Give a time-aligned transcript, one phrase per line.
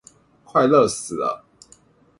[0.43, 1.45] 快熱死了